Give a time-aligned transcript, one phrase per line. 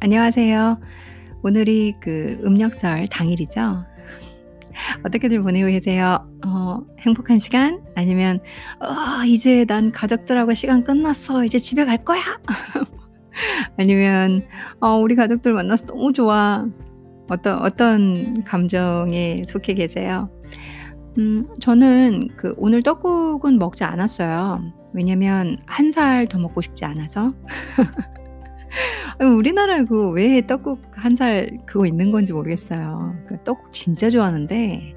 [0.00, 0.78] 안녕하세요.
[1.42, 3.84] 오늘이 그 음력설 당일이죠.
[5.04, 6.28] 어떻게들 보내고 계세요?
[6.44, 7.82] 어, 행복한 시간?
[7.94, 8.40] 아니면
[8.80, 11.44] 어, 이제 난 가족들하고 시간 끝났어.
[11.44, 12.22] 이제 집에 갈 거야.
[13.78, 14.42] 아니면
[14.80, 16.66] 어, 우리 가족들 만나서 너무 좋아.
[17.28, 20.30] 어떤 어떤 감정에 속해 계세요?
[21.18, 24.72] 음, 저는 그 오늘 떡국은 먹지 않았어요.
[24.92, 27.32] 왜냐면 한 살 더 먹고 싶지 않아서.
[29.20, 33.14] 우리나라에 그 왜 떡국 한 살 그거 있는 건지 모르겠어요.
[33.28, 34.94] 그 떡국 진짜 좋아하는데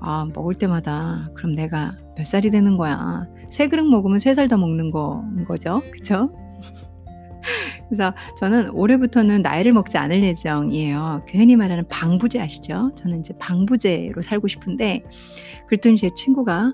[0.00, 4.56] 아 먹을 때마다 '그럼 내가 몇 살이 되는 거야.' 세 그릇 먹으면 세 살 더
[4.58, 5.82] 먹는 건 거죠.
[5.92, 6.30] 그쵸?
[7.88, 11.24] 그래서 저는 올해부터는 나이를 먹지 않을 예정이에요.
[11.28, 12.92] 그 흔히 말하는 방부제 아시죠?
[12.96, 15.02] 저는 이제 방부제로 살고 싶은데
[15.68, 16.72] 그랬더니 제 친구가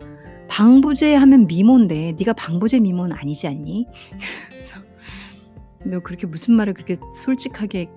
[0.48, 3.86] "방부제 하면 미모인데 네가 방부제 미모는 아니지 않니?"
[4.50, 4.80] 그래서"
[5.84, 7.88] 너 그렇게 무슨 말을 그렇게 솔직하게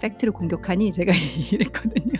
[0.00, 1.12] 팩트를 공격하니?" 제가
[1.52, 2.12] 이랬거든요.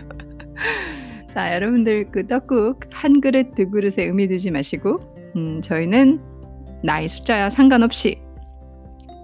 [1.29, 4.99] 자 여러분들 그 떡국 한 그릇 두 그릇에 의미 두지 마시고
[5.35, 6.21] 음 저희는
[6.83, 8.21] 나이 숫자와 상관없이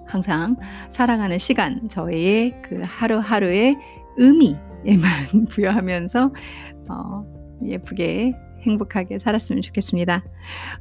[0.08, 0.58] 항상
[0.90, 3.78] 살아가는 시간 저희의 그 하루하루의
[4.18, 6.34] 의미에만 부여하면서
[6.90, 7.26] 어
[7.64, 10.24] 예쁘게 행복하게 살았으면 좋겠습니다.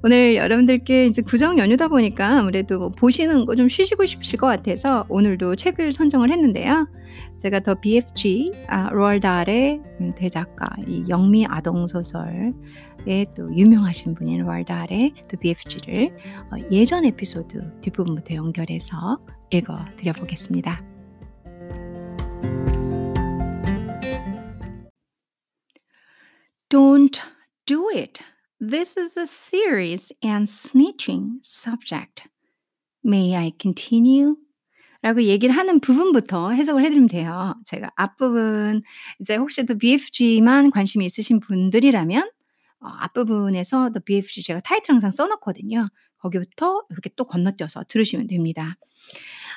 [0.02, 5.04] 오늘 여러분들께 이제 구정 연휴다 보니까 아무래도 뭐 보시는 거 좀 쉬시고 싶으실 것 같아서
[5.10, 6.88] 오늘도 책을 선정을 했는데요.
[7.38, 12.54] 제가 더 BFG 아 로ald 달의 음 대작가 이 영미 아동 소설의
[13.36, 16.16] 또 유명하신 분인 로ald 달의 더 BFG를
[16.52, 19.18] 어 예전 에피소드 뒷부분부터 연결해서
[19.50, 20.82] 읽어 드려 보겠습니다.
[26.70, 27.20] Don't
[27.70, 28.20] do it.
[28.60, 32.24] This is a serious and snitching subject.
[33.04, 34.34] May I continue?
[35.02, 37.54] 라고 얘기를 하는 부분부터 해석을 해 드리면 돼요.
[37.64, 38.82] 제가 앞부분
[39.20, 42.30] 이제 혹시 더 BFG만 관심이 있으신 분들이라면
[42.80, 45.88] 어 앞부분에서 더 BFG 제가 타이틀 항상 써 놓거든요.
[46.18, 48.76] 거기부터 이렇게 또 건너뛰어서 들으시면 됩니다.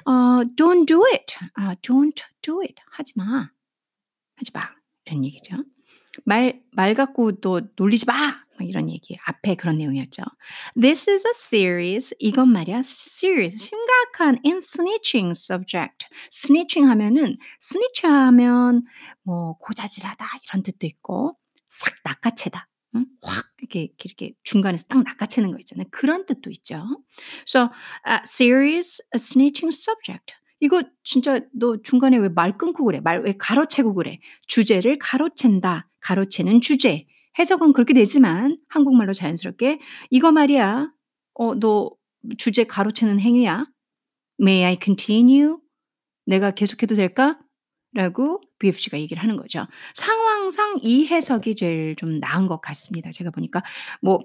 [0.06, 3.50] 어 "Don't do it." 아 "Don't do it." 하지 마.
[4.36, 4.70] 하지 마.
[5.06, 5.58] 이런 얘기죠.
[6.26, 8.14] 말 말 갖고 너 놀리지 마.
[8.60, 9.18] 막 이런 얘기.
[9.26, 10.22] 앞에 그런 내용이었죠.
[10.80, 16.08] This is a serious 이건 말이야 serious 심각한 and snitching subject.
[16.32, 18.84] snitching 하면은 snitch 하면
[19.24, 21.36] 뭐 고자질하다 이런 뜻도 있고
[21.68, 22.68] 싹 낚아채다.
[22.96, 23.06] 응?
[23.24, 25.88] 확 이렇게 이렇게 중간에서 딱 낚아채는 거 있잖아요.
[25.92, 26.78] 그런 뜻도 있죠.
[27.48, 27.70] So
[28.08, 30.36] a serious a snitching subject.
[30.60, 33.00] 이거 진짜 너 중간에 왜 말 끊고 그래?
[33.02, 34.20] 말 왜 가로채고 그래?
[34.48, 35.86] 주제를 가로챈다.
[36.04, 37.06] 가로채는 주제.
[37.40, 39.80] 해석은 그렇게 되지만 한국말로 자연스럽게
[40.12, 40.92] "이거 말이야.
[41.36, 41.92] 어 너
[42.38, 43.66] 주제 가로채는 행위야.
[44.42, 45.58] May I continue?
[46.28, 47.40] 내가 계속해도 될까?"
[47.96, 49.68] 라고 BFG가 얘기를 하는 거죠.
[49.96, 53.12] 상황상 이 해석이 제일 좀 나은 것 같습니다.
[53.12, 53.64] 제가 보니까
[54.02, 54.20] 뭐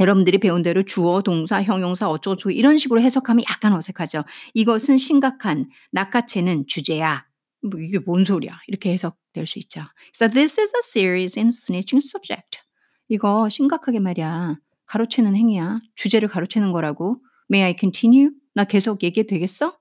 [0.00, 4.24] 여러분들이 배운 대로 주어, 동사, 형용사 어쩌고저쩌고 이런 식으로 해석하면 약간 어색하죠.
[4.54, 7.24] "이것은 심각한 낚아채는 주제야."
[7.62, 9.82] 뭐 "이게 뭔 소리야." 이렇게 해석될 수 있죠.
[10.14, 12.60] So this is a serious and snitching subject.
[13.08, 14.56] 이거 심각하게 말이야.
[14.86, 15.80] 가로채는 행위야.
[15.96, 17.18] 주제를 가로채는 거라고.
[17.50, 18.30] May I continue?
[18.54, 19.76] 나 계속 얘기해도 되겠어?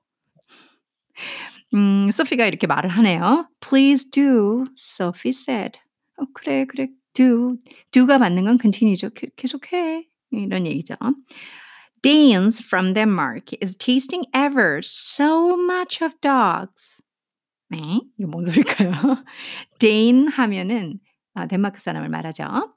[1.74, 3.47] 음 소피가 이렇게 말을 하네요.
[3.62, 5.80] "Please do." Sophie said.
[6.18, 6.88] 어 그래, 그래.
[7.13, 7.58] do.
[7.92, 9.09] do가 맞는 건 continue죠.
[9.12, 10.08] 계 계속해.
[10.31, 10.96] 이런 얘기죠.
[12.02, 17.02] Danes from Denmark is tasting ever so much of dogs.
[17.72, 18.02] 네.
[18.18, 18.92] 이게 뭔 소릴까요?
[19.80, 21.00] Dane 하면은
[21.34, 22.76] 아 덴마크 사람을 말하죠.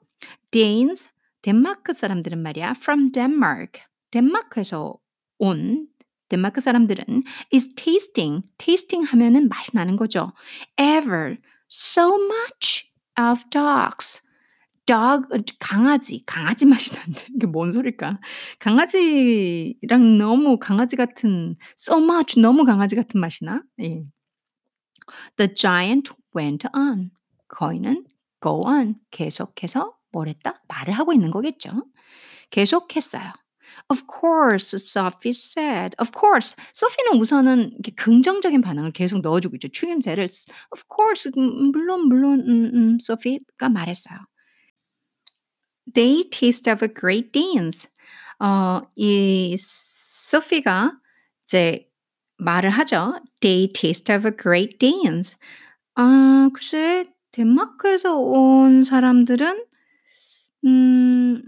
[0.51, 1.09] Danes
[1.41, 4.95] 덴마크 사람들은 말이야 from Denmark 덴마크에서
[5.37, 5.87] 온
[6.29, 7.23] 덴마크 사람들은
[7.53, 10.31] is tasting tasting 하면은 맛이 나는 거죠.
[10.79, 11.37] ever
[11.69, 14.25] so much of dogs.
[14.85, 15.25] dog
[15.59, 17.21] 강아지, 강아지 맛이 난다.
[17.35, 18.19] 이게 뭔 소릴까?
[18.59, 23.63] 강아지랑 너무 강아지 같은 so much 너무 강아지 같은 맛이 나?
[23.81, 24.05] 예.
[25.37, 27.11] The giant went on.
[27.47, 28.05] 거인은
[28.41, 28.95] go on.
[29.11, 30.61] 계속해서 뭘 했다?
[30.67, 31.85] 말을 하고 있는 거겠죠.
[32.49, 33.33] 계속했어요.
[33.89, 35.95] Of course, Sophie said.
[35.99, 36.55] Of course.
[36.73, 39.67] 소피는 우선은 긍정적인 반응을 계속 넣어주고 있죠.
[39.67, 40.23] 추임새를
[40.71, 44.17] Of course, 음, 물론 물론 음, 음, 소피가 말했어요.
[45.93, 47.87] They taste of a great dance.
[48.39, 50.93] 어, 이 소피가
[51.45, 51.87] 이제
[52.37, 53.19] 말을 하죠.
[53.41, 55.37] They taste of a great dance.
[55.95, 59.65] 아, 글쎄 덴마크에서 온 사람들은
[60.65, 61.41] 음,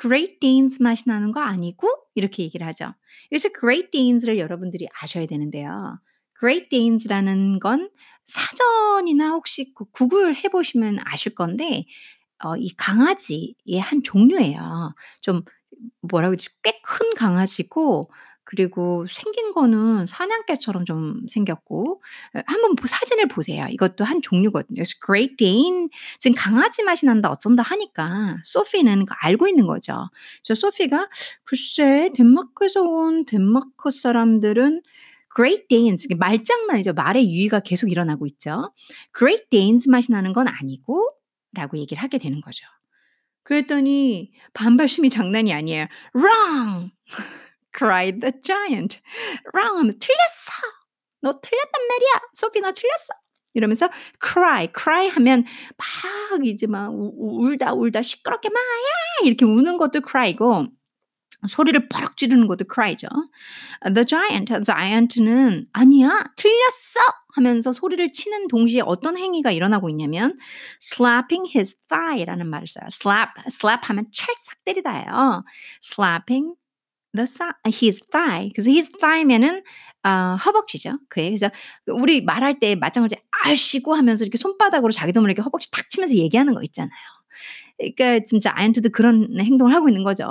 [0.00, 2.94] Great Danes 맛이 나는 거 아니고 이렇게 얘기를 하죠.
[3.32, 5.98] 여기서 Great Danes를 여러분들이 아셔야 되는데요.
[6.38, 7.90] Great Danes라는 건
[8.24, 11.84] 사전이나 혹시 그 구글 해 보시면 아실 건데
[12.44, 14.94] 어 이 강아지의 한 종류예요.
[15.22, 15.42] 좀
[16.02, 16.48] 뭐라 그러지?
[16.62, 18.10] 꽤 큰 강아지고
[18.50, 22.02] 그리고 생긴 거는 사냥개처럼 좀 생겼고
[22.34, 23.66] 에 한번 보 사진을 보세요.
[23.70, 24.74] 이것도 한 종류거든요.
[24.74, 25.86] 그래서 Great Dane
[26.18, 30.08] 지금 강아지 맛이 난다 어쩐다 하니까 소피는 그 알고 있는 거죠.
[30.44, 31.08] 그래서 소피가
[31.44, 34.82] "글쎄 덴마크에서 온 덴마크 사람들은
[35.36, 36.94] Great Danes" 말장난이죠.
[36.94, 38.72] 말의 유희가 계속 일어나고 있죠.
[39.16, 42.64] "Great Danes 맛이 나는 건 아니고"라고 얘기를 하게 되는 거죠.
[43.44, 45.86] 그랬더니 반발심이 장난이 아니에요.
[46.16, 46.90] "Wrong!"
[47.76, 49.00] Cried the giant.
[49.54, 50.52] "Wrong!" 하면서 "틀렸어.
[51.22, 52.20] 너 틀렸단 말이야.
[52.32, 53.14] 소피 너 틀렸어."
[53.54, 53.88] 이러면서
[54.24, 55.44] cry, cry 하면
[55.76, 60.66] 막 이제 막 울다 울다 시끄럽게 막 "야!" 이렇게 우는 것도 cry고
[61.48, 63.08] 소리를 뻐럭 지르는 것도 cry죠.
[63.94, 66.24] The giant, giant는 "아니야.
[66.36, 67.00] 틀렸어."
[67.34, 70.36] 하면서 소리를 치는 동시에 어떤 행위가 일어나고 있냐면
[70.82, 72.86] slapping his thigh라는 말을 써요.
[72.90, 75.44] slap, slap 하면 찰싹 때리다예요.
[75.82, 76.54] slapping
[77.14, 78.50] the thigh his thigh.
[78.54, 79.62] 그래서 his thigh면은
[80.04, 80.98] 어 허벅지죠.
[81.08, 81.30] 그의.
[81.30, 81.50] 그래서
[81.88, 86.54] 우리 말할 때 맞장구치 "아이씨고." 하면서 이렇게 손바닥으로 자기 몸을 이렇게 허벅지 탁 치면서 얘기하는
[86.54, 86.90] 거 있잖아요.
[87.78, 90.26] 그러니까 지금 giant도 그런 행동을 하고 있는 거죠.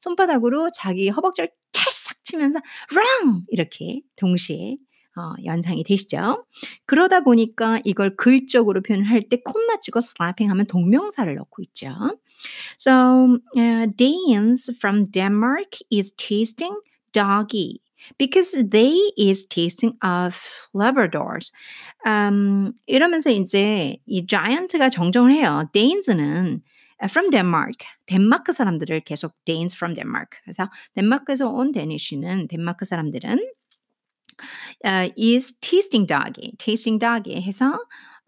[0.00, 2.60] 손바닥으로 자기 허벅지를 찰싹 치면서
[2.92, 4.76] "Wrong!" 이렇게 동시에
[5.20, 6.46] 어 연상이 되시죠?
[6.86, 12.18] 그러다 보니까 이걸 글적으로 표현할 때 콤마 찍어 slapping 하면 동명사를 넣고 있죠.
[12.78, 16.80] So, uh, Danes from Denmark is tasting
[17.12, 17.80] doggy
[18.16, 20.34] because they is tasting of
[20.74, 21.52] Labradors.
[22.06, 25.68] 음 이러면서 인제 이 giant가 정정을 해요.
[25.74, 26.62] Danes는
[27.04, 30.38] from Denmark, 덴마크 사람들을 계속 Danes from Denmark.
[30.44, 33.38] 그래서 덴마크에서 온 데니쉬는 덴마크 사람들은
[34.84, 37.78] 어 is tasting doggy, tasting doggy 해서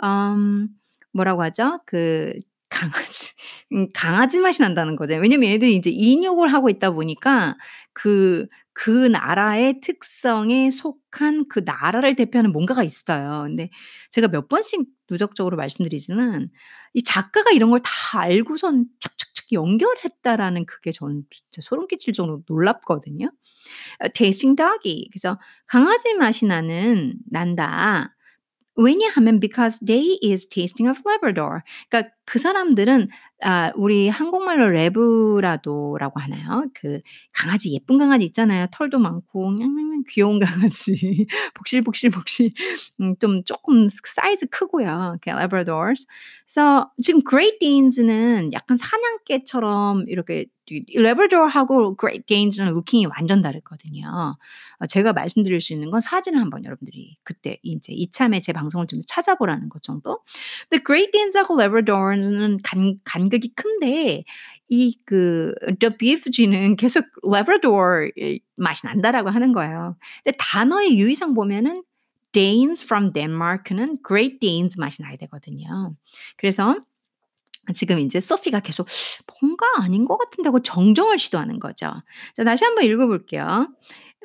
[0.02, 0.68] 음
[1.12, 1.80] 뭐라고 하죠?
[1.86, 2.32] 그
[2.70, 3.32] 강아지
[3.72, 5.14] 음 강아지 맛이 난다는 거죠.
[5.14, 7.56] 왜냐면 얘네들이 인제 인육을 하고 있다 보니까
[7.94, 13.42] 그그 나라의 특성에 속한 그 나라를 대표하는 뭔가가 있어요.
[13.46, 13.70] 근데
[14.10, 16.48] 제가 몇 번씩 누적적으로 말씀드리지만
[16.94, 17.90] 이 작가가 이런 걸 다
[18.20, 21.24] 알고선 착착착 연결했다라는 그게 저는
[21.60, 23.26] 소름 끼칠 정도로 놀랍거든요.
[24.00, 28.14] 어 tasting doggy 그래서 강아지 맛이 나는 난다.
[28.76, 31.60] 왜냐하면 because they is tasting of Labrador.
[31.90, 33.08] 그러니까 그 사람들은
[33.44, 36.64] 아 우리 한국말로 레브라도라고 하나요?
[36.74, 37.00] 그
[37.32, 38.66] 강아지 예쁜 강아지 있잖아요.
[38.72, 40.38] 털도 많고 냥냥냥 귀여운
[40.70, 41.26] 강아지.
[41.54, 42.52] 복실복실복실
[43.00, 45.16] 음좀 쪼끔 사이즈 크고요.
[45.20, 46.06] 그 Labradors.
[46.46, 54.36] 그래서 지금 Great Danes는 약간 사냥개처럼 이렇게 이 Labrador하고 Great Danes는 루킹이 완전 다르거든요.
[54.78, 59.00] 어 제가 말씀드릴 수 있는 건 사진을 한번 여러분들이 그때 인제 이참에 제 방송을 좀
[59.06, 60.20] 찾아보라는 것 정도.
[60.70, 62.11] 근데 Great Danes하고 Labrador는
[62.62, 64.24] 간 간극이 큰데
[64.68, 67.04] 이그 The BFG는 계속
[68.16, 69.96] 이 맛이 난다라고 하는 거예요.
[70.24, 71.82] 근데 단어의 유의상 보면은
[72.32, 75.94] Danes from Denmark는 Great Danes 맛이 나야 되거든요.
[76.36, 76.76] 그래서
[77.74, 78.88] 지금 인제 소피가 계속
[79.40, 81.92] 뭔가 아닌 것 같은데 하고 정정을 시도하는 거죠.
[82.34, 83.68] 자 다시 한번 읽어 볼게요.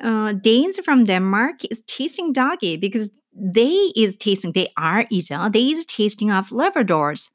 [0.02, 5.50] 어 Danes from Denmark is tasting doggy because they is tasting they are 이죠.
[5.52, 7.30] They is tasting of Labradors.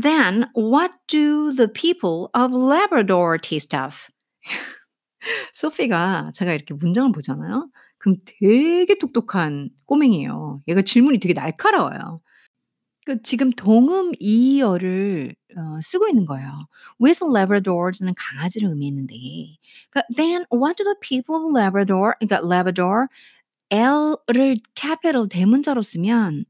[0.00, 3.96] Then what do the people of Labrador taste of?
[5.52, 7.68] 소피가 제가 이렇게 문장을 보잖아요.
[7.98, 10.62] 그럼 되게 똑똑한 꼬맹이에요.
[10.68, 12.20] 얘가 질문이 되게 날카로워요.
[13.06, 16.50] 그 지금 동음 이어를 어 쓰고 있는 거예요.
[17.00, 19.14] with Labradors는 강아지를 의미했는데
[19.90, 23.06] 그러니까 then what do the people of Labrador 그러니까 Labrador
[23.70, 26.44] L를 capital 대문자로 쓰면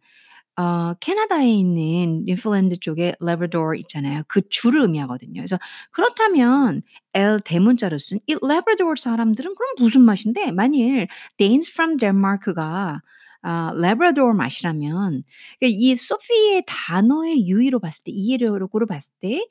[0.58, 4.22] 어 캐나다에 있는 뉴질랜드 쪽에 Labrador 있잖아요.
[4.28, 5.34] 그 주를 의미하거든요.
[5.40, 5.58] 그래서
[5.90, 6.82] 그렇다면
[7.14, 13.02] L 대문자로 쓴이 Labrador 사람들은 그럼 무슨 맛인데 만일 Danes from Denmark가
[13.42, 15.24] 아 Labrador 맛이라면
[15.60, 19.46] 그이 소피의 단어의 유의로 봤을 때 이해력으로 봤을 때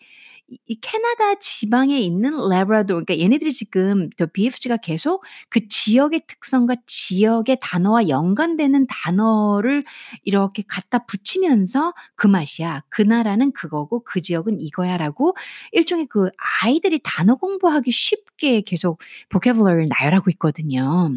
[0.48, 7.58] 이이 캐나다 지방에 있는 Labrador 그러니까 얘네들이 지금 The BFG가 계속 그 지역의 특성과 지역의
[7.62, 9.84] 단어와 연관되는 단어를
[10.24, 12.84] 이렇게 갖다 붙이면서 "그 맛이야.
[12.90, 15.36] 그 나라는 그거고 그 지역은 이거야."라고
[15.72, 16.30] 일종의 그
[16.62, 19.00] 아이들이 단어 공부하기 쉽게 계속
[19.30, 21.10] vocabulary를 나열하고 있거든요.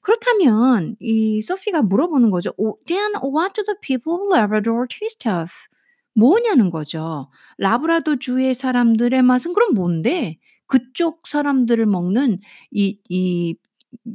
[0.00, 2.50] 그렇다면 이 소피가 물어보는 거죠.
[2.58, 5.50] 어 "Then what do the people of Labrador taste of?"
[6.20, 7.30] 뭐냐는 거죠.
[7.58, 10.38] 라브라도 주의 사람들의 맛은 그럼 뭔데?
[10.66, 12.38] 그쪽 사람들을 먹는
[12.72, 13.56] 이 이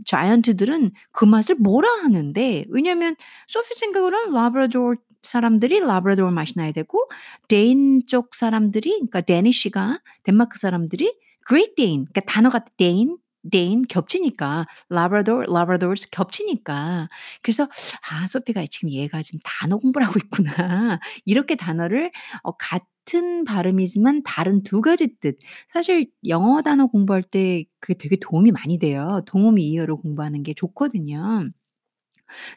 [0.05, 3.15] 자이언트들은 그 맛을 뭐라 하는데 왜냐면
[3.47, 7.09] 소피 생각으로는 라브라도르 사람들이 라브라도르 맛이 나야 되고
[7.47, 11.13] Dane 쪽 사람들이 그러니까 Danish가 덴마크 사람들이
[11.47, 13.17] Great Dane 그러니까 단어가 Dane
[13.51, 17.09] Dane 겹치니까 Labrador Labradors 겹치니까
[17.43, 17.67] 그래서
[18.09, 22.11] '아 소피가 지금 얘가 지금 단어 공부를 하고 있구나.' 이렇게 단어를
[22.43, 25.37] 어 같은 발음이지만 다른 두 가지 뜻
[25.73, 29.21] 사실 영어 단어 공부할 때 그게 되게 도움이 많이 돼요.
[29.27, 31.49] 동음이의어로 공부하는 게 좋거든요.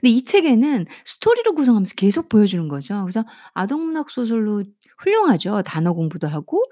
[0.00, 3.02] 근데 이 책에는 스토리로 구성하면서 계속 보여주는 거죠.
[3.02, 4.64] 그래서 아동 문학 소설로
[4.98, 5.62] 훌륭하죠.
[5.64, 6.64] 단어 공부도 하고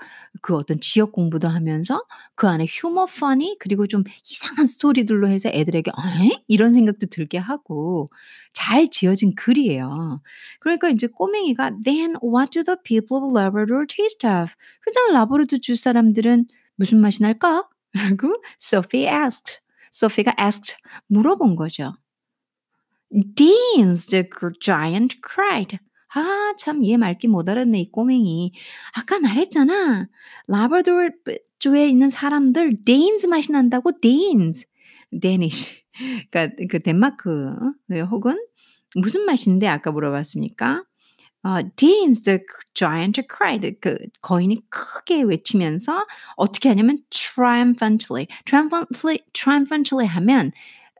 [0.42, 2.02] 그 어떤 지역 공부도 하면서
[2.34, 8.08] 그 안에 humor funny 그리고 좀 이상한 스토리들로 해서 애들에게 '에?' 이런 생각도 들게 하고
[8.52, 10.22] 잘 지어진 글이에요.
[10.60, 14.52] 그러니까 인제 꼬맹이가 "Then what do the people of Labrador taste of?"
[14.82, 17.68] 그다음 라브라도 주 사람들은 무슨 맛이 날까?
[17.94, 19.60] 라고 Sophie asked.
[19.92, 20.76] 소피가 asked
[21.08, 21.96] 물어본 거죠.
[23.12, 24.24] "Danes!" the
[24.60, 25.78] giant cried.
[26.16, 28.52] 아 참 얘 말귀 못 알아듣네 이 꼬맹이.
[28.94, 30.08] "아까 말했잖아.
[30.48, 34.64] 라브라도르 브 주에 있는 사람들 Danes 맛이 난다고 Danes."
[35.20, 35.82] Danish
[36.30, 37.54] 그러니까 그 덴마크
[37.90, 38.36] 어네 혹은
[38.96, 40.84] 무슨 맛인데 아까 물어봤으니까
[41.44, 42.40] 어 "Danes!" the
[42.74, 43.78] giant cried.
[43.80, 46.06] 그 거인이 크게 외치면서
[46.36, 50.52] 어떻게 하냐면 triumphantly, triumphantly triumphantly 하면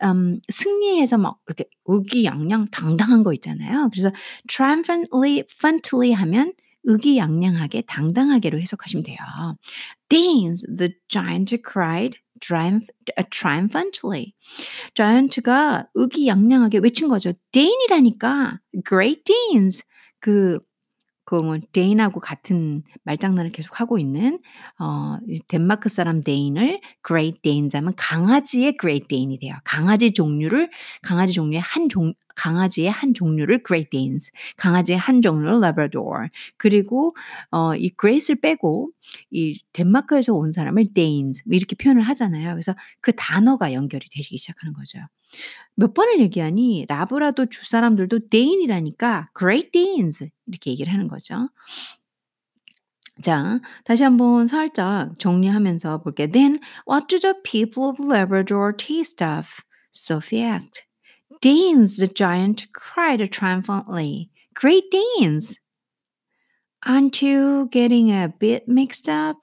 [0.05, 3.91] 음 승리해서 막 이렇게 의기양양 당당한 거 있잖아요.
[3.93, 4.11] 그래서
[4.49, 6.53] triumphantly phantly 하면
[6.85, 9.19] 의기양양하게 당당하게로 해석하시면 돼요.
[10.09, 12.87] "Deans!" the giant cried triumph
[13.17, 14.35] 아 triumphantly.
[14.95, 17.33] 자이언트가 의기양양하게 외친 거죠.
[17.53, 18.61] 데인이라니까.
[18.89, 19.83] Great Danes.
[20.21, 20.59] 그
[21.27, 24.39] 그뭐 데인하고 같은 말장난을 계속 하고 있는
[24.79, 29.55] 어이 덴마크 사람 데인을 Great Danes 하면 강아지의 Great Dane이 돼요.
[29.65, 30.71] 강아지 종류를
[31.03, 36.29] 강아지 종류의 한 종 강아지의 한 종류를 Great Danes 강아지의 한 종류를 Labrador
[36.59, 37.11] 그리고
[37.51, 38.91] 어 이 Great을 빼고
[39.31, 42.51] 이 덴마크에서 온 사람을 Danes 뭐 이렇게 표현을 하잖아요.
[42.53, 44.99] 그래서 그 단어가 연결이 되시기 시작하는 거죠.
[45.75, 51.49] 몇 번을 얘기하니 라브라도 주 사람들도 Dane이라니까 Great Danes 이렇게 얘기를 하는 거죠.
[53.23, 56.29] 자 다시 한번 살짝 정리하면서 볼게요.
[56.29, 59.49] "Then what do the people of Labrador taste of?"
[59.95, 60.86] Sophie asked.
[61.41, 64.31] "Danes!" the giant cried triumphantly.
[64.55, 65.59] "Great Danes!"
[66.87, 69.39] "Aren't you getting a bit mixed up?"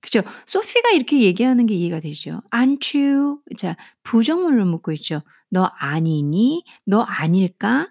[0.00, 0.22] 그죠.
[0.46, 2.42] 소피가 이렇게 얘기하는 게 이해가 되시죠?
[2.52, 5.22] "Aren't you" 자 부정문을 묻고 있죠.
[5.50, 6.64] "너 아니니?
[6.86, 7.88] 너 아닐까?"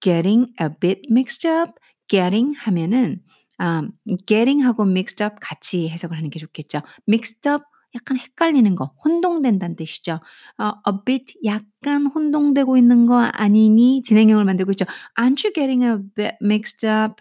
[0.00, 1.72] "Getting a bit mixed up."
[2.08, 3.22] getting 하면은
[3.58, 3.82] 아
[4.26, 6.80] getting하고 mixed up 같이 해석을 하는 게 좋겠죠.
[7.08, 7.64] mixed up
[7.94, 10.20] 약간 헷갈리는 거, 혼동된다는 뜻이죠.
[10.58, 14.02] 어 a bit 약간 혼동되고 있는 거 아니니?
[14.04, 14.84] 진행형을 만들고 있죠.
[15.18, 17.16] "Aren't you getting a bit mixed up?"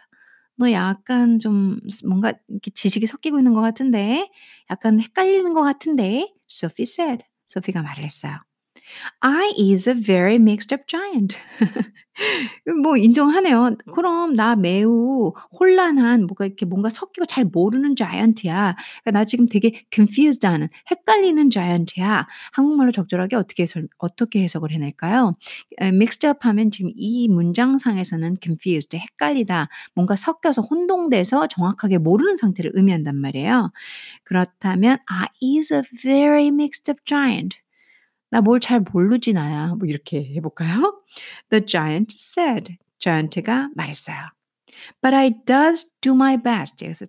[0.58, 4.30] 너 약간 좀 뭔가 이렇게 지식이 섞이고 있는 것 같은데.
[4.72, 6.34] 약간 헷갈리는 것 같은데.
[6.52, 7.26] Sophie said.
[7.48, 8.38] 소피가 말을 했어요.
[9.22, 11.38] "I is a very mixed up giant."
[12.84, 13.78] 뭐 인정하네요.
[13.96, 18.76] "그럼 나 매우 혼란한 뭐가 이렇게 뭔가 섞이고 잘 모르는 자이언트야.
[19.04, 25.36] 그러니까 나 지금 되게 confused 하는 헷갈리는 자이언트야." 한국말로 적절하게 어떻게 설 어떻게 해석을 해낼까요?
[25.82, 32.72] 에 mixed up 하면 지금 이 문장상에서는 confused 헷갈리다, 뭔가 섞여서 혼동돼서 정확하게 모르는 상태를
[32.76, 33.72] 의미한단 말이에요.
[34.26, 35.28] 그렇다면 "I
[35.60, 37.58] is a very mixed up giant.""
[38.32, 41.02] 나 뭘 잘 모르지 나야." 뭐 이렇게 해 볼까요?
[41.50, 42.78] The giant said.
[43.00, 44.18] 자이언트가 말했어요.
[45.02, 47.06] "But I does do my best." 이제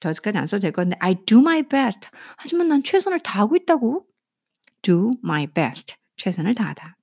[0.00, 4.06] does까지 안 써도 될것 같은데 "I do my best." 하지만 난 최선을 다하고 있다고.
[4.82, 5.94] do my best.
[6.16, 6.96] 최선을 다하다.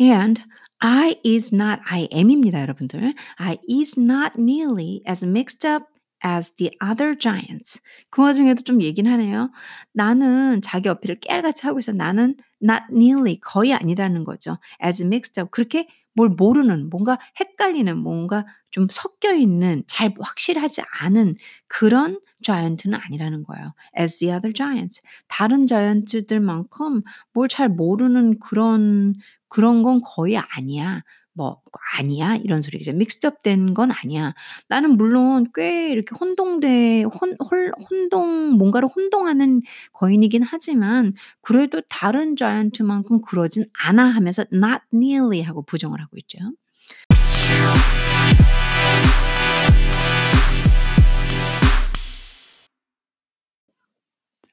[0.00, 0.42] And
[0.78, 3.14] I is not I am입니다, 여러분들.
[3.36, 5.86] I is not nearly as mixed up
[6.24, 7.80] as the other giants.
[8.10, 9.50] 그 와중에도 좀 얘기는 하네요.
[9.92, 11.92] 나는 자기 어필을 깨알같이 하고 있어.
[11.92, 14.58] 나는 not nearly 거의 아니라는 거죠.
[14.84, 21.36] as mixed up 그렇게 뭘 모르는 뭔가 헷갈리는 뭔가 좀 섞여 있는 잘 확실하지 않은
[21.68, 23.72] 그런 자이언트는 아니라는 거예요.
[23.98, 25.00] as the other giants.
[25.28, 27.02] 다른 자이언트들만큼
[27.32, 29.14] 뭘 잘 모르는 그런
[29.48, 31.02] 그런 건 거의 아니야.
[31.34, 31.60] 뭐
[31.96, 32.90] 아니야 이런 소리죠.
[32.92, 34.34] mixed up 된건 아니야.
[34.68, 39.62] 나는 물론 꽤 이렇게 혼동돼 혼 홀 혼동 뭔가를 혼동하는
[39.92, 46.38] 거인이긴 하지만 그래도 다른 자이언트만큼 그러진 않아 하면서 not nearly 하고 부정을 하고 있죠.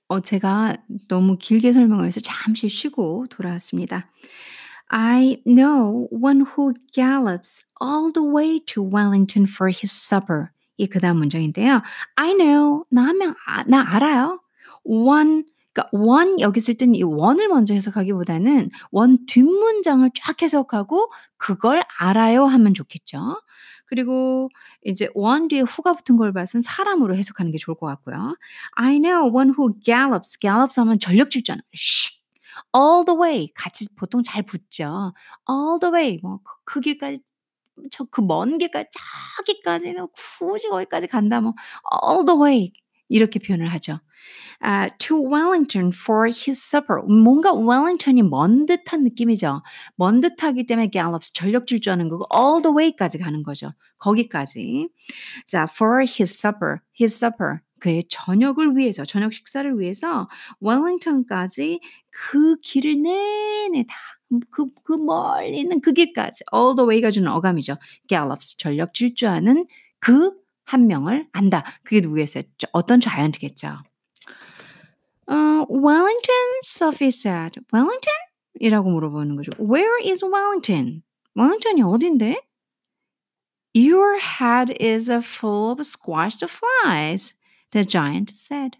[0.07, 0.75] 어 제가
[1.07, 4.09] 너무 길게 설명을 해서 잠시 쉬고 돌아왔습니다.
[4.89, 10.49] I know one who gallops all the way to Wellington for his supper.
[10.77, 11.81] 이 그다음 문장인데요.
[12.15, 14.39] I know 나 하면 아, 나 알아요.
[14.83, 15.43] one
[15.73, 22.45] 그러니까 one 여기 쓸 때는 이 one을 먼저 해석하기보다는 one 뒷문장을 쫙 해석하고 그걸 알아요
[22.45, 23.41] 하면 좋겠죠.
[23.85, 24.49] 그리고
[24.85, 28.35] 이제 one 뒤에 who가 붙은 걸 봐선 사람으로 해석하는 게 좋을 것 같고요.
[28.75, 30.39] I know one who gallops.
[30.39, 32.18] gallops 하면 전력 질주하는 씩
[32.75, 35.13] all the way 같이 보통 잘 붙죠.
[35.49, 37.19] all the way 뭐그 길까지
[37.91, 38.89] 저 그 먼 길까지
[39.37, 39.95] 저기까지
[40.39, 41.53] 굳이 거기까지 간다 뭐
[42.05, 42.71] all the way
[43.09, 43.99] 이렇게 표현을 하죠.
[44.59, 47.01] 아, to Wellington for his supper.
[47.07, 49.63] 뭔가 Wellington이 먼 듯한 느낌이죠.
[49.95, 53.69] 먼 듯하기 때문에 gallops 전력 질주하는 거고 all the way까지 가는 거죠.
[53.97, 54.89] 거기까지.
[55.47, 56.79] 자, for his supper.
[56.99, 57.61] his supper.
[57.79, 60.27] 그의 저녁을 위해서, 저녁 식사를 위해서
[60.61, 61.79] 웰링턴까지
[62.11, 63.95] 그 길을 내내 다
[64.51, 67.77] 그, 그 멀리 있는 그 길까지 all the way가 주는 어감이죠.
[68.07, 69.65] gallops 전력 질주하는
[69.99, 71.63] 그 한 명을 안다.
[71.81, 72.43] 그게 누구겠어요?
[72.73, 73.69] 어떤 자이언트겠죠.
[75.27, 75.33] 어,
[75.67, 77.59] Wellington, Sophie said.
[77.73, 78.19] Wellington?
[78.59, 79.51] 이라고 물어보는 거죠.
[79.59, 81.01] Where is Wellington?
[81.35, 82.39] Wellington이 어딘데?
[83.73, 87.33] Your head is full of squashed flies,
[87.71, 88.77] the giant said.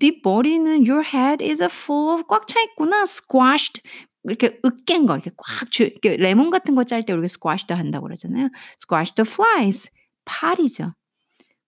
[0.00, 3.02] 네 머리는 your head is full of 꽉 차 있구나.
[3.02, 3.82] squashed
[4.24, 8.48] 이렇게 으깬 거 이렇게 꽉 주, 레몬 같은 거 짤 때 우리가 squashed 한다고 그러잖아요.
[8.82, 9.90] squashed flies
[10.24, 10.94] 파리죠.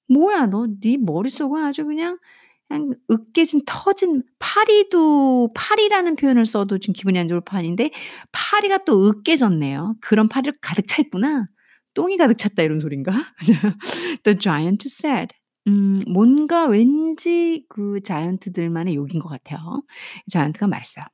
[0.08, 2.18] 뭐야 너 네 머릿속은 아주 그냥
[2.68, 7.90] 그냥 으깨진 터진 파리도 파리라는 표현을 써도 좀 기분이 안 좋을 판인데
[8.32, 9.96] 파리가 또 으깨졌네요.
[10.00, 11.46] 그런 파리를 가득 차 있구나.
[11.94, 13.12] 똥이 가득 찼다 이런 소린가?
[14.24, 15.34] The giant said.
[15.68, 19.82] 음, 뭔가 왠지 그 자이언트들만의 욕인 것 같아요.
[20.30, 21.04] 자이언트가 말했어요.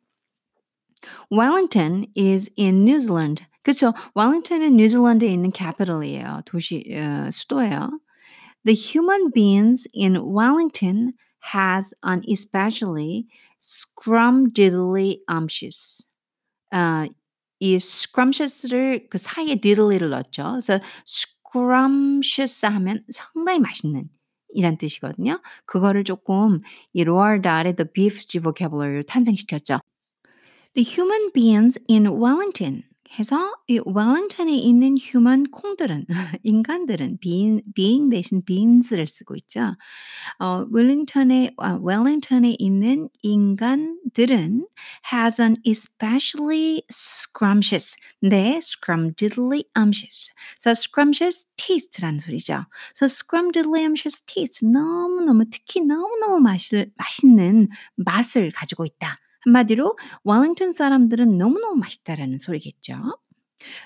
[1.31, 3.45] Wellington is in New Zealand.
[3.63, 3.93] 그렇죠.
[4.15, 6.41] 웰링턴은 뉴질랜드에 있는 capital이에요.
[6.47, 8.01] 도시 어, 수도예요.
[8.65, 11.13] The human beings in Wellington
[11.55, 13.27] has an especially
[13.61, 16.09] scrumdiddlyumptious.
[16.73, 17.07] 아,
[17.61, 20.53] 이 scrumptious를 그 사이에 diddly를 넣었죠.
[20.53, 24.09] 그래서 scrumptious 하면 상당히 맛있는
[24.51, 25.41] 이란 뜻이거든요.
[25.67, 26.61] 그거를 조금
[26.93, 29.81] 이 로알 달의 the beef vocabulary로 탄생시켰죠.
[30.75, 32.85] The human beings in Wellington
[33.19, 36.07] 해서 이 웰링턴에 있는 휴먼 콩들은
[36.43, 39.77] 인간들은 being, being 대신 beings를 쓰고 있죠.
[40.39, 44.67] 어, 웰링턴에 아, 웰링턴에 있는 인간들은
[45.13, 52.67] has an especially scrumptious 네 scrumdiddlyumptious so scrumptious taste라는 소리죠.
[52.95, 59.19] so scrumdiddlyumptious taste 너무 너무 특히 너무 너무 맛을, 맛있는 맛을 가지고 있다.
[59.41, 63.19] 한마디로 웰링턴 사람들은 너무너무 맛있다라는 소리겠죠.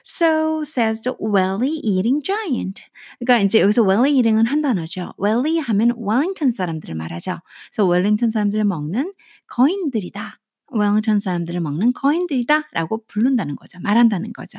[0.04, 2.82] So says the welly eating giant.
[3.18, 5.14] 그러니까 이제 여기서 welly eating은 한 단어죠.
[5.22, 7.38] welly 하면 웰링턴 사람들을 말하죠.
[7.70, 9.12] 그래서 웰링턴 사람들을 먹는
[9.46, 10.38] 거인들이다.
[10.72, 13.78] 웰링턴 사람들을 먹는 거인들이다라고 부른다는 거죠.
[13.80, 14.58] 말한다는 거죠.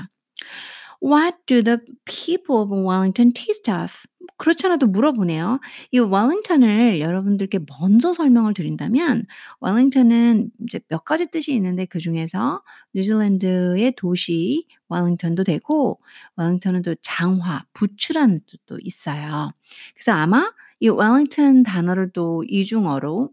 [1.04, 3.92] What do the people of Wellington taste of?
[4.38, 5.60] 그렇잖아도 물어보네요.
[5.92, 9.26] 이 웰링턴을 여러분들께 먼저 설명을 드린다면
[9.60, 12.62] 웰링턴은 이제 몇 가지 뜻이 있는데 그 중에서
[12.94, 16.00] 뉴질랜드의 도시 웰링턴도 되고
[16.38, 19.52] 웰링턴은 또 장화, 부추라는 뜻도 있어요.
[19.96, 23.30] 그래서 아마 이 웰링턴 단어를 또 이중어로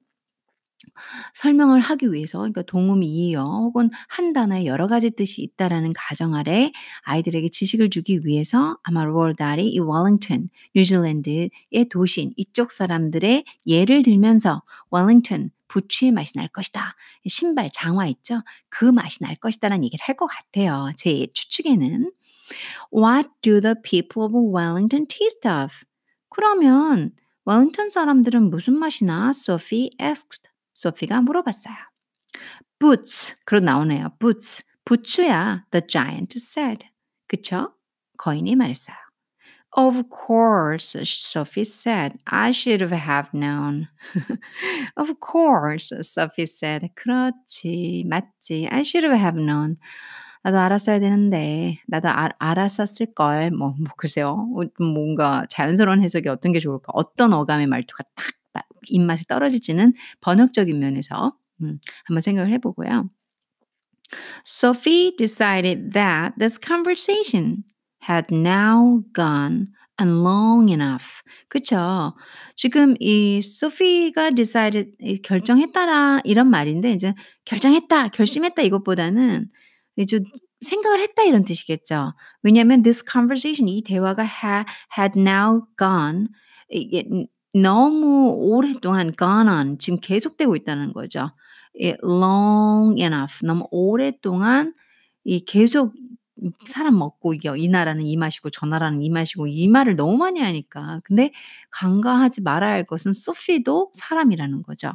[1.35, 7.49] 설명을 하기 위해서 그러니까 동음이의어 혹은 한 단어에 여러 가지 뜻이 있다라는 가정 아래 아이들에게
[7.49, 11.51] 지식을 주기 위해서 아마 로알드 달이 이 웰링턴 뉴질랜드의
[11.91, 16.97] 도시인 이쪽 사람들의 예를 들면서 웰링턴 부추의 맛이 날 것이다.
[17.27, 18.43] 신발 장화 있죠?
[18.69, 20.91] 그 맛이 날 것이다라는 얘기를 할 것 같아요.
[20.97, 22.11] 제 추측에는.
[22.93, 25.73] What do the people of Wellington taste of?
[26.29, 27.13] 그러면
[27.45, 29.31] 웰링턴 사람들은 무슨 맛이나?
[29.31, 30.50] Sophie asked.
[30.81, 31.75] 소피가 물어봤어요.
[32.79, 33.37] Boots.
[33.45, 34.17] 그로 나오네요.
[34.19, 34.65] Boots.
[34.85, 35.65] 부츠야.
[35.71, 36.87] The giant said.
[37.29, 37.75] 그쵸?
[38.17, 38.97] 거인이 말했어요.
[39.77, 42.19] Of course, Sophie said.
[42.27, 43.87] I should have known.
[44.97, 46.89] of course, Sophie said.
[46.97, 48.69] 그렇지, 맞지.
[48.71, 49.77] I should have known.
[50.43, 53.51] 나도 알았어야 되는데, 나도 알, 알았었을 걸.
[53.53, 54.49] 뭐, 뭐 글쎄요.
[54.81, 56.91] 뭔가 자연스러운 해석이 어떤 게 좋을까?
[56.95, 58.40] 어떤 어감의 말투가 딱
[58.89, 63.11] 입맛에 떨어질지는 번역적인 면에서 음, 한번 생각을 해보고요.
[64.47, 67.65] Sophie decided that this conversation
[68.09, 69.69] had now gone
[70.01, 71.23] and long enough.
[71.49, 72.17] 그쵸?
[72.57, 77.15] 지금 이 Sophie가 decided 이 결정했다라 이런 말인데 이제
[77.45, 79.49] 결정했다, 결심했다 이것보다는
[79.97, 80.21] 이제
[80.63, 82.15] 생각을 했다 이런 뜻이겠죠.
[82.43, 84.65] 왜냐하면 this conversation 이 대화가 ha,
[84.99, 86.29] had now gone
[86.71, 87.05] 이게
[87.53, 91.33] 너무 오랫동안 gone on 지금 계속되고 있다는 거죠.
[91.75, 94.75] 이 long enough 너무 오랫동안
[95.25, 95.93] 이 계속
[96.69, 101.01] 사람 먹고 이 나라는 이 맛이고 저 나라는 이 맛이고 이 말을 너무 많이 하니까.
[101.05, 101.33] 근데
[101.71, 104.93] 간과하지 말아야 할 것은 소피도 사람이라는 거죠.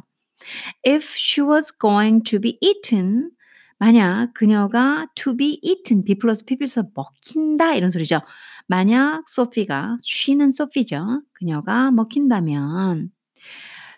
[0.86, 3.30] If she was going to be eaten
[3.78, 8.20] 만약 그녀가 to be eaten B 플러스 P 플러스 먹힌다 이런 소리죠.
[8.66, 11.22] 만약 소피가 she는 소피죠.
[11.32, 13.10] 그녀가 먹힌다면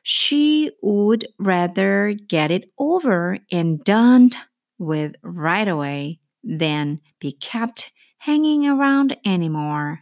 [0.05, 4.31] she would rather get it over and done
[4.79, 9.99] with right away than be kept hanging around anymore.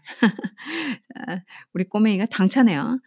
[1.72, 3.00] 우리 꼬맹이가 당차네요.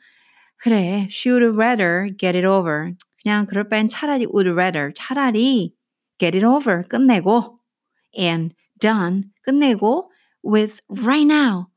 [0.57, 2.93] 그래, she would rather get it over.
[3.21, 5.73] 그냥 그럴 바엔 차라리 would rather 차라리
[6.17, 7.57] get it over 끝내고
[8.17, 10.11] and done 끝내고
[10.43, 11.67] with right now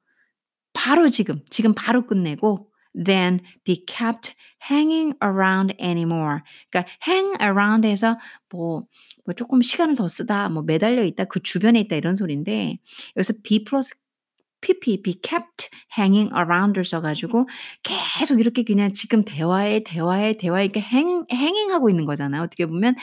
[0.72, 4.34] 바로 지금 지금 바로 끝내고 than be kept
[4.70, 6.40] hanging around anymore.
[6.70, 8.18] 그러니까 hang around에서
[8.50, 8.86] 뭐,
[9.24, 12.78] 뭐 조금 시간을 더 쓰다, 뭐 매달려 있다, 그 주변에 있다 이런 소리인데
[13.16, 13.94] 여기서 be 플러스
[14.62, 17.48] pp, be kept hanging around을 써가지고
[17.82, 22.42] 계속 이렇게 그냥 지금 대화에 대화에 대화에 이렇게 행, 행행하고 있는 거잖아요.
[22.42, 22.94] 어떻게 보면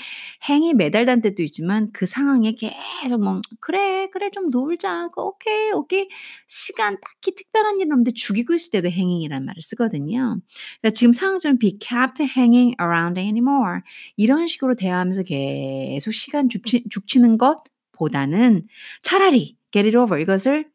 [0.50, 6.08] 행이 매달단 때도 있지만 그 상황에 계속 뭐 그래 그래 좀 놀자 그 오케이 오케이
[6.48, 10.40] 시간 딱히 특별한 일 없는데 죽이고 있을 때도 행잉이라는 말을 쓰거든요.
[10.82, 13.82] 그러니까 지금 상황처럼 be kept hanging around anymore
[14.16, 18.68] 이런 식으로 대화하면서 계속 시간 죽치, 죽치는 것보다는
[19.04, 20.66] 차라리 get it over 이것을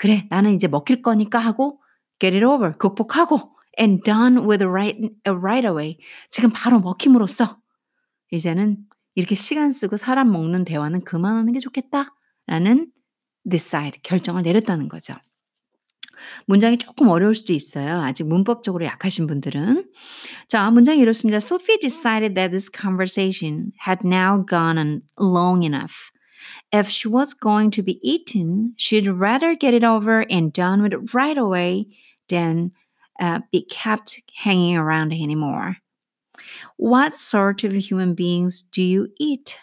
[0.00, 1.82] 그래, 나는 이제 먹힐 거니까 하고
[2.20, 5.98] get it over, 극복하고 and done with right, right away.
[6.30, 7.58] 지금 바로 먹힘으로써
[8.30, 8.78] 이제는
[9.14, 12.14] 이렇게 시간 쓰고 사람 먹는 대화는 그만하는 게 좋겠다.
[12.46, 12.90] 라는
[13.46, 15.12] decide, 결정을 내렸다는 거죠.
[16.46, 18.00] 문장이 조금 어려울 수도 있어요.
[18.00, 19.84] 아직 문법적으로 약하신 분들은.
[20.48, 21.36] 자, 문장이 이렇습니다.
[21.36, 25.92] Sophie decided that this conversation had now gone on long enough.
[26.71, 30.93] If she was going to be eaten, she'd rather get it over and done with
[30.93, 31.87] it right away
[32.29, 32.71] than
[33.19, 35.77] uh, be kept hanging around anymore.
[36.77, 39.57] What sort of human beings do you eat?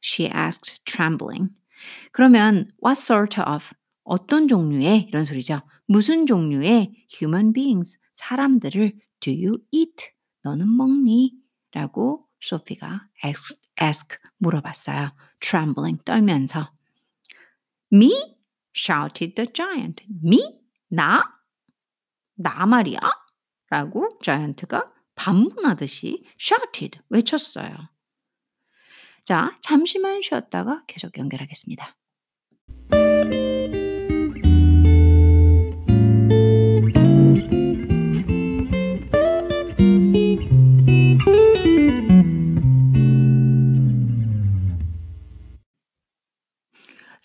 [0.00, 1.50] She asked, trembling.
[2.12, 3.72] 그러면 what sort of
[4.04, 5.62] 어떤 종류의 이런 소리죠.
[5.86, 10.10] 무슨 종류의 human beings 사람들을 do you eat?
[10.44, 11.32] 너는 먹니?
[11.72, 15.12] 라고 소피가 ask, ask 물어봤어요.
[15.43, 16.71] Trembling 떨면서
[17.91, 18.37] Me?
[18.75, 20.03] shouted the giant.
[20.23, 20.39] Me?
[20.87, 21.23] 나?
[22.35, 22.99] 나 말이야?
[23.69, 27.75] 라고 자이언트가 반문하듯이 shouted 외쳤어요.
[29.25, 31.95] 자, 잠시만 쉬었다가 계속 연결하겠습니다.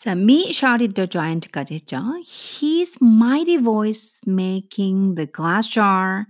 [0.07, 2.01] 자, me shouted the giant까지 했죠.
[2.25, 6.27] His mighty voice making the glass jar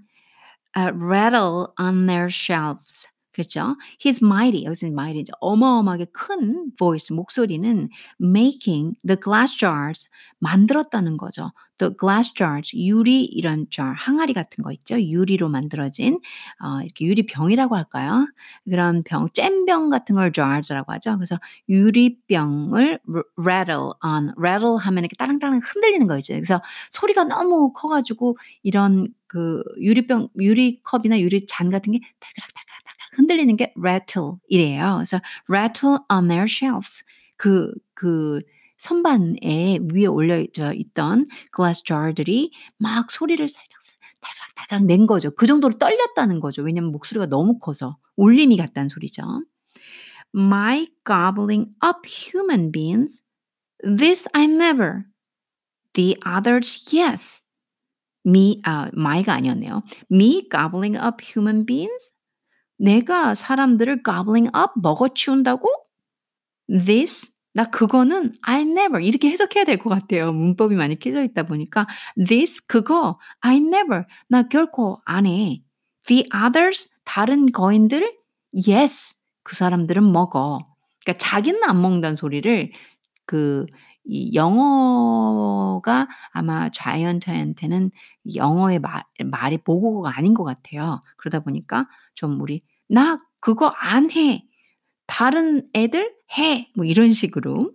[0.76, 3.08] uh, rattle on their shelves.
[3.34, 3.76] 그렇죠?
[4.00, 10.08] His mighty, 여기서 mighty, 어마어마하게 큰 voice, 목소리는 making the glass jars,
[10.40, 11.52] 만들었다는 거죠.
[11.79, 15.01] The glass jars, 유리 이런 jar, 항아리 같은 거 있죠?
[15.01, 16.21] 유리로 만들어진
[16.61, 18.27] 어, 이렇게 유리 병이라고 할까요?
[18.69, 21.17] 그런 병, 잼병 같은 걸 jars라고 하죠.
[21.17, 21.39] 그래서
[21.69, 23.01] 유리병을
[23.37, 26.35] rattle on, rattle 하면 이렇게 따랑따랑 흔들리는 거 있죠.
[26.35, 26.61] 그래서
[26.91, 32.79] 소리가 너무 커가지고 이런 그 유리병, 유리컵이나 유리잔 같은 게 달그락달그락
[33.17, 34.95] 흔들리는 게 rattle이래요.
[34.97, 37.05] 그래서 rattle on their shelves.
[37.37, 38.41] 그, 그
[38.79, 43.79] 선반에 위에 올려져 있던 glass jar들이 막 소리를 살짝
[44.21, 45.31] 달각달각 낸 거죠.
[45.31, 46.63] 그 정도로 떨렸다는 거죠.
[46.63, 49.23] 왜냐면 목소리가 너무 커서 울림이 같다는 소리죠.
[50.35, 53.23] My gobbling up human beings.
[53.83, 55.05] This I never.
[55.95, 57.43] The others, yes.
[58.27, 59.83] Me, 아, my가 아니었네요.
[60.11, 62.11] Me gobbling up human beings?
[62.77, 65.67] 내가 사람들을 gobbling up 먹어치운다고?
[66.69, 70.33] This 나 그거는 I never 이렇게 해석해야 될 것 같아요.
[70.33, 71.87] 문법이 많이 깨져 있다 보니까
[72.29, 75.63] this 그거 I never 나 결코 안 해.
[76.07, 78.15] The others 다른 거인들
[78.69, 80.61] yes 그 사람들은 먹어.
[81.05, 82.71] 그러니까 자기는 안 먹는다는 소리를
[83.27, 83.67] 그
[84.11, 87.91] 이 영어가 아마 자이언트한테는
[88.35, 91.01] 영어의 말 말이 모국어가 아닌 것 같아요.
[91.19, 94.45] 그러다 보니까 좀 우리 "나 그거 안 해.
[95.09, 97.73] 다른 애들 해." 뭐 이런 식으로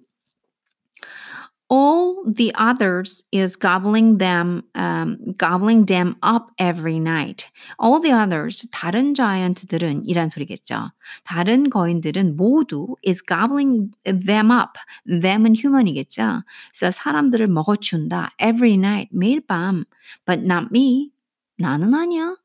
[1.73, 7.47] all the others is gobbling them um, gobbling them up every night.
[7.79, 10.91] All the others 다른 자이언트들은 이란 소리겠죠.
[11.23, 14.77] 다른 거인들은 모두 is gobbling them up.
[15.07, 16.43] them은 human이겠죠.
[16.77, 18.35] 그래서 사람들을 먹어준다.
[18.39, 19.85] every night 매일 밤.
[20.27, 21.09] But not me.
[21.57, 22.35] 나는 아니야.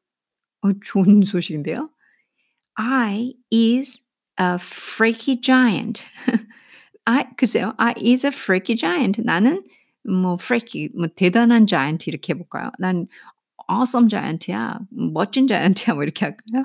[0.62, 1.90] 어, 좋은 소식인데요.
[2.74, 4.00] I is
[4.38, 6.04] a freaky giant.
[7.06, 7.74] I 글쎄요.
[7.78, 9.20] I is a freaky giant.
[9.22, 9.62] 나는
[10.04, 12.70] 뭐 freaky 뭐 대단한 giant 이렇게 해 볼까요?
[12.78, 13.06] 난
[13.70, 14.80] awesome giant이야.
[14.90, 15.94] 멋진 giant이야.
[15.94, 16.64] 뭐 이렇게 할까요?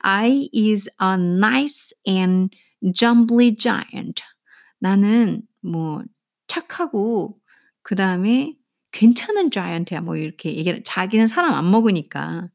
[0.00, 2.56] I is a nice and
[2.94, 4.22] jumbly giant.
[4.78, 6.02] 나는 뭐
[6.46, 7.38] 착하고
[7.82, 8.54] 그 다음에
[8.92, 10.02] 괜찮은 giant이야.
[10.02, 12.48] 뭐 이렇게 얘기를 자기는 사람 안 먹으니까.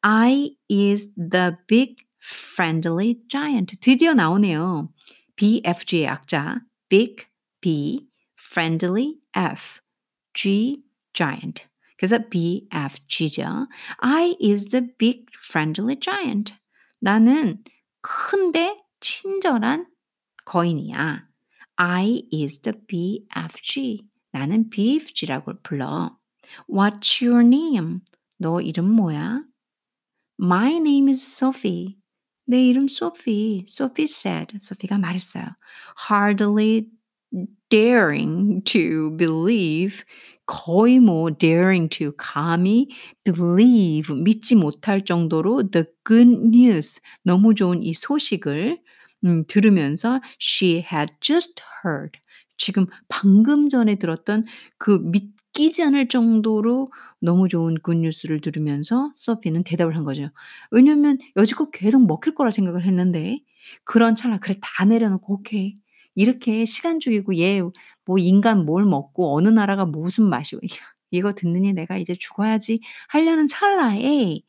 [0.00, 3.77] I is the big friendly giant.
[3.79, 4.89] 드디어 나오네요.
[5.35, 6.61] BFG의 약자.
[6.89, 7.25] big
[7.61, 9.79] B, friendly F,
[10.33, 11.65] G, giant.
[11.97, 13.67] 그래서 BFG죠.
[13.99, 16.53] I is the big friendly giant.
[16.99, 17.63] 나는
[18.01, 19.87] 큰데 친절한
[20.45, 21.27] 거인이야.
[21.75, 24.07] I is the BFG.
[24.31, 26.17] 나는 BFG라고 불러.
[26.67, 27.99] What's your name?
[28.37, 29.43] 너 이름 뭐야?
[30.39, 31.97] My name is Sophie.
[32.46, 33.64] 내 이름 Sophie.
[33.68, 34.56] Sophie said.
[34.58, 35.44] 소피가 말했어요.
[36.08, 36.86] Hardly
[37.68, 40.04] daring to believe
[40.46, 42.88] 거의 뭐 daring to 감히
[43.24, 48.78] believe 믿지 못할 정도로 the good news 너무 좋은 이 소식을
[49.24, 52.18] 음, 들으면서 she had just heard
[52.56, 54.44] 지금 방금 전에 들었던
[54.78, 60.28] 그 믿 기지 않을 정도로 너무 좋은 굿뉴스를 들으면서 소피는 대답을 한 거죠.
[60.70, 63.40] 왜냐면 여지껏 계속 먹힐 거라 생각을 했는데
[63.84, 65.74] 그런 찰나 그래 다 내려놓고 오케이
[66.14, 67.62] 이렇게 시간 죽이고 얘
[68.06, 70.60] 뭐 인간 뭘 먹고 어느 나라가 무슨 맛이고
[71.10, 74.40] 이거 듣느니 내가 이제 죽어야지 하려는 찰나에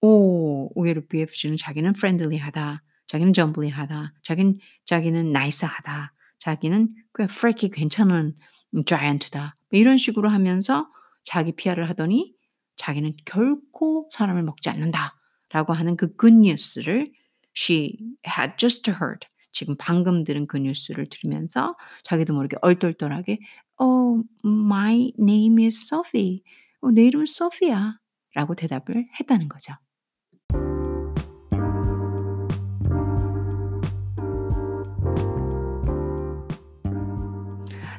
[0.00, 2.82] 오 오히려 BFG는 자기는 friendly하다.
[3.06, 4.14] 자기는 jumbly하다.
[4.22, 6.12] 자기는 자기는 nice하다.
[6.38, 8.34] 자기는 꽤 pretty 괜찮은
[8.86, 9.54] giant다.
[9.70, 10.88] 뭐 이런 식으로 하면서
[11.22, 12.34] 자기 PR을 하더니
[12.76, 15.14] 자기는 결코 사람을 먹지 않는다
[15.50, 17.12] 라고 하는 그 굿뉴스를
[17.56, 19.26] she had just heard.
[19.52, 23.38] 지금 방금 들은 그 뉴스를 들으면서 자기도 모르게 얼떨떨하게
[23.78, 26.42] "Oh, my name is Sophie."
[26.80, 27.98] 어, 내 이름은 소피야.
[28.34, 29.72] 라고 대답을 했다는 거죠.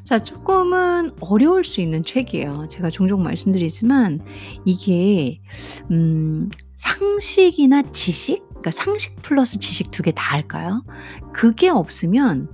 [0.06, 2.68] 자, 조금은 어려울 수 있는 책이에요.
[2.70, 4.22] 제가 종종 말씀드리지만
[4.64, 5.42] 이게
[5.92, 10.84] 음 상식이나 지식 그러니까 상식 플러스 지식 두 개 다 할까요?
[11.34, 12.50] 그게 없으면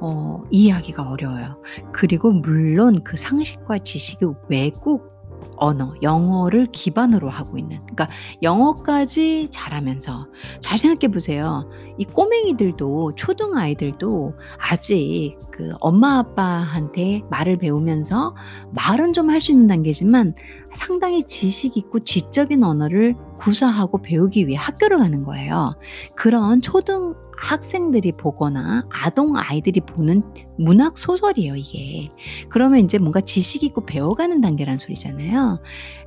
[0.00, 1.62] 어 이해하기가 어려워요.
[1.92, 5.15] 그리고 물론 그 상식과 지식이 외국
[5.56, 7.78] 언어, 영어를 기반으로 하고 있는.
[7.82, 8.08] 그러니까
[8.42, 10.28] 영어까지 잘하면서
[10.60, 11.68] 잘 생각해 보세요.
[11.98, 18.34] 이 꼬맹이들도 초등 아이들도 아직 그 엄마 아빠한테 말을 배우면서
[18.72, 20.34] 말은 좀 할 수 있는 단계지만
[20.74, 25.74] 상당히 지식 있고 지적인 언어를 구사하고 배우기 위해 학교를 가는 거예요.
[26.14, 30.22] 그런 초등 학생들이 보거나 아동 아이들이 보는
[30.58, 32.08] 문학 소설이에요, 이게.
[32.48, 35.60] 그러면 이제 뭔가 지식 있고 배워가는 단계란 소리잖아요.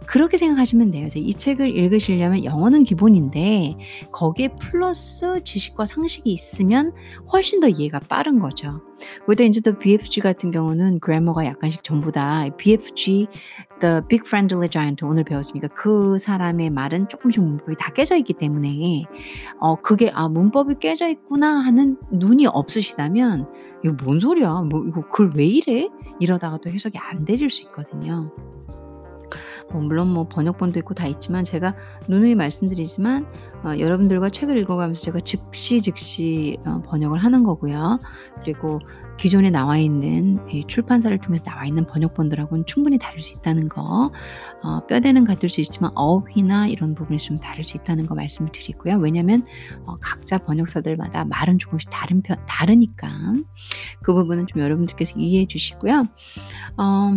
[0.10, 1.08] 그렇게 생각하시면 돼요.
[1.14, 3.78] 이 책을 읽으시려면 영어는 기본인데
[4.12, 6.94] 거기에 플러스 지식과 상식이 있으면
[7.32, 8.82] 훨씬 더 이해가 빠른 거죠.
[9.28, 13.28] 거기다 이제 또 BFG 같은 경우는 그래머가 약간씩 전부 다 BFG,
[13.82, 19.04] The Big Friendly Giant 오늘 배웠으니까 그 사람의 말은 조금씩 문법이 다 깨져 있기 때문에
[19.60, 23.48] 어 그게 아 문법이 깨져 있구나 하는 눈이 없으시다면
[23.86, 24.64] 이거 뭔 소리야?
[24.72, 25.88] 뭐 이거 글왜 이래?
[26.20, 28.32] 이러다가 또 해석이 안 되질 수 있거든요.
[29.72, 31.76] 뭐 물론 뭐 번역본도 있고 다 있지만 제가
[32.08, 33.26] 누누이 말씀드리지만
[33.64, 38.00] 어, 여러분들과 책을 읽어가면서 제가 즉시 즉시 어, 번역을 하는 거고요.
[38.42, 38.80] 그리고
[39.18, 44.14] 기존에 나와 있는 출판사를 통해서 나와 있는 번역본들하고는 충분히 다를 수 있다는 거,
[44.64, 48.98] 어, 뼈대는 같을 수 있지만 어휘나 이런 부분이 좀 다를 수 있다는 거 말씀을 드리고요.
[48.98, 49.46] 왜냐하면
[49.86, 53.10] 어, 각자 번역사들마다 말은 조금씩 다른 편, 다르니까
[54.02, 56.06] 그 부분은 좀 여러분들께서 이해해 주시고요.
[56.78, 57.12] 어,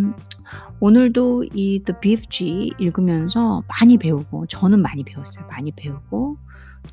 [0.81, 5.47] 오늘도 이 The BFG 읽으면서 많이 배우고 저는 많이 배웠어요.
[5.47, 6.37] 많이 배우고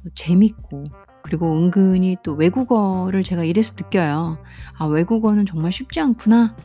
[0.03, 0.85] 또 재밌고
[1.23, 4.37] 그리고 은근히 또 외국어를 제가 이래서 느껴요.
[4.77, 6.55] 아, 외국어는 정말 쉽지 않구나.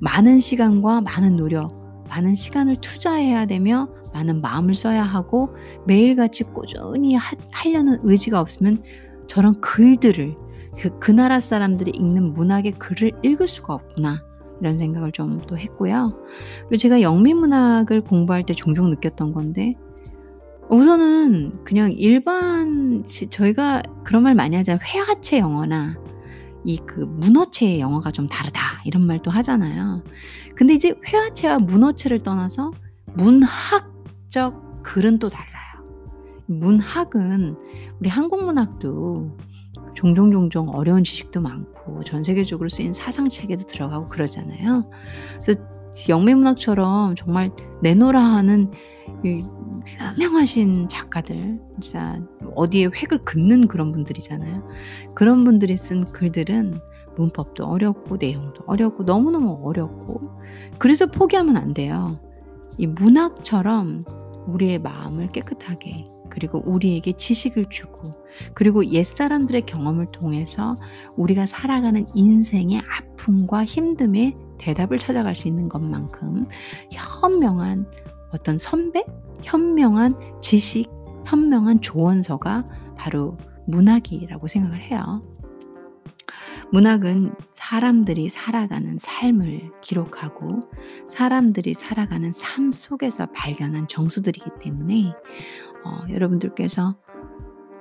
[0.00, 5.54] 많은 시간과 많은 노력, 많은 시간을 투자해야 되며 많은 마음을 써야 하고
[5.86, 8.82] 매일같이 꾸준히 하, 하려는 의지가 없으면
[9.26, 10.34] 저런 글들을
[10.78, 14.29] 그, 그 나라 사람들이 읽는 문학의 글을 읽을 수가 없구나.
[14.60, 16.10] 이런 생각을 좀 또 했고요.
[16.60, 19.74] 그리고 제가 영미문학을 공부할 때 종종 느꼈던 건데
[20.68, 24.80] 우선은 그냥 일반 저희가 그런 말 많이 하잖아요.
[24.84, 25.96] 회화체 영어나
[26.64, 30.02] 이 그 문어체의 영어가 좀 다르다 이런 말도 하잖아요.
[30.54, 32.70] 근데 이제 회화체와 문어체를 떠나서
[33.14, 35.50] 문학적 글은 또 달라요.
[36.46, 37.56] 문학은
[38.00, 39.36] 우리 한국 문학도
[40.00, 44.90] 종종 종종 어려운 지식도 많고 전 세계적으로 쓰인 사상 체계도 들어가고 그러잖아요.
[45.42, 45.60] 그래서
[46.08, 47.50] 영매문학처럼 정말
[47.82, 48.70] 내노라 하는
[50.16, 52.18] 유명하신 작가들, 진짜
[52.54, 54.66] 어디에 획을 긋는 그런 분들이잖아요.
[55.14, 56.78] 그런 분들이 쓴 글들은
[57.18, 60.40] 문법도 어렵고 내용도 어렵고 너무너무 어렵고
[60.78, 62.18] 그래서 포기하면 안 돼요.
[62.78, 64.00] 이 문학처럼
[64.46, 68.12] 우리의 마음을 깨끗하게 그리고 우리에게 지식을 주고
[68.54, 70.76] 그리고 옛사람들의 경험을 통해서
[71.16, 76.46] 우리가 살아가는 인생의 아픔과 힘듦에 대답을 찾아갈 수 있는 것만큼
[76.90, 77.86] 현명한
[78.32, 79.04] 어떤 선배,
[79.42, 80.90] 현명한 지식,
[81.26, 82.64] 현명한 조언서가
[82.96, 85.22] 바로 문학이라고 생각을 해요.
[86.72, 90.70] 문학은 사람들이 살아가는 삶을 기록하고
[91.08, 95.12] 사람들이 살아가는 삶 속에서 발견한 정수들이기 때문에
[95.84, 96.96] 어, 여러분들께서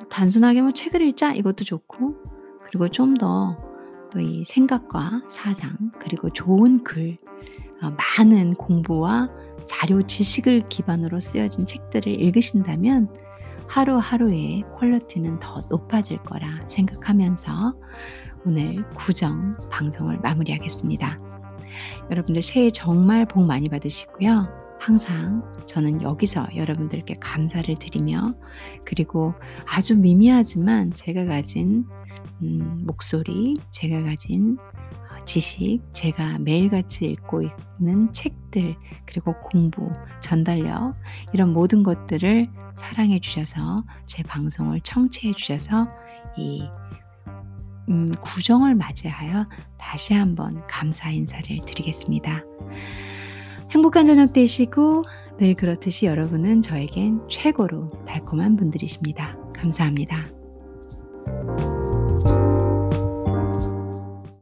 [0.09, 2.15] 단순하게 뭐 책을 읽자 이것도 좋고
[2.63, 3.69] 그리고 좀 더
[4.11, 7.17] 또 이 생각과 사상 그리고 좋은 글
[7.81, 9.29] 어, 많은 공부와
[9.67, 13.13] 자료 지식을 기반으로 쓰여진 책들을 읽으신다면
[13.67, 17.75] 하루하루의 퀄리티는 더 높아질 거라 생각하면서
[18.45, 21.07] 오늘 구정 방송을 마무리하겠습니다.
[22.09, 24.58] 여러분들 새해 정말 복 많이 받으시고요.
[24.79, 28.33] 항상 저는 여기서 여러분들께 감사를 드리며
[28.85, 29.33] 그리고
[29.65, 31.85] 아주 미미하지만 제가 가진
[32.41, 37.41] 음, 목소리, 제가 가진 어, 지식, 제가 매일같이 읽고
[37.79, 40.95] 있는 책들, 그리고 공부, 전달력,
[41.33, 45.87] 이런 모든 것들을 사랑해 주셔서 제 방송을 청취해 주셔서
[46.37, 46.63] 이
[47.89, 52.43] 음, 구정을 맞이하여 다시 한번 감사 인사를 드리겠습니다.
[53.71, 55.03] 행복한 저녁 되시고
[55.37, 59.37] 늘 그렇듯이 여러분은 저에겐 최고로 달콤한 분들이십니다.
[59.53, 60.27] 감사합니다.